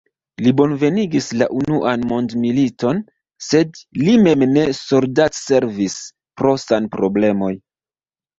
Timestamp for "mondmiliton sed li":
2.11-4.17